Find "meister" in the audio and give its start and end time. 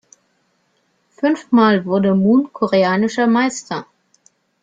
3.27-3.85